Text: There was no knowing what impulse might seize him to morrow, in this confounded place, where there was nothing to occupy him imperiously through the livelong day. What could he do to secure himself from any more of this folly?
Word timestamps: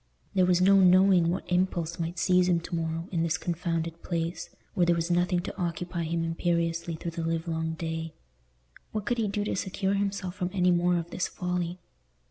There 0.33 0.47
was 0.47 0.61
no 0.61 0.77
knowing 0.79 1.29
what 1.29 1.43
impulse 1.51 1.99
might 1.99 2.17
seize 2.17 2.49
him 2.49 2.59
to 2.61 2.73
morrow, 2.73 3.07
in 3.11 3.21
this 3.21 3.37
confounded 3.37 4.01
place, 4.01 4.49
where 4.73 4.83
there 4.87 4.95
was 4.95 5.11
nothing 5.11 5.41
to 5.41 5.55
occupy 5.61 6.05
him 6.05 6.23
imperiously 6.23 6.95
through 6.95 7.11
the 7.11 7.23
livelong 7.23 7.73
day. 7.73 8.15
What 8.93 9.05
could 9.05 9.19
he 9.19 9.27
do 9.27 9.43
to 9.43 9.55
secure 9.55 9.93
himself 9.93 10.33
from 10.33 10.49
any 10.53 10.71
more 10.71 10.97
of 10.97 11.11
this 11.11 11.27
folly? 11.27 11.77